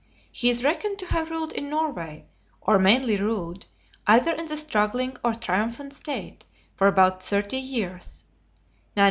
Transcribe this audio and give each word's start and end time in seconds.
He 0.31 0.49
is 0.49 0.63
reckoned 0.63 0.97
to 0.97 1.05
have 1.05 1.29
ruled 1.29 1.51
in 1.53 1.69
Norway, 1.69 2.25
or 2.59 2.79
mainly 2.79 3.17
ruled, 3.17 3.67
either 4.07 4.33
in 4.33 4.47
the 4.47 4.57
struggling 4.57 5.15
or 5.23 5.35
triumphant 5.35 5.93
state, 5.93 6.43
for 6.73 6.87
about 6.87 7.21
thirty 7.21 7.57
years 7.57 8.23
(965 8.95 8.95
995?). 8.95 8.97